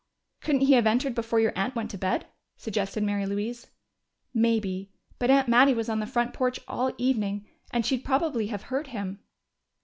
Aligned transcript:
"Couldn't 0.39 0.61
he 0.61 0.73
have 0.73 0.87
entered 0.87 1.13
before 1.13 1.39
your 1.39 1.53
aunt 1.55 1.75
went 1.75 1.91
to 1.91 1.95
bed?" 1.95 2.25
suggested 2.57 3.03
Mary 3.03 3.27
Louise. 3.27 3.67
"Maybe. 4.33 4.89
But 5.19 5.29
Aunt 5.29 5.47
Mattie 5.47 5.75
was 5.75 5.89
on 5.89 5.99
the 5.99 6.07
front 6.07 6.33
porch 6.33 6.59
all 6.67 6.91
evening, 6.97 7.45
and 7.69 7.85
she'd 7.85 8.03
probably 8.03 8.47
have 8.47 8.63
heard 8.73 8.87
him." 8.87 9.19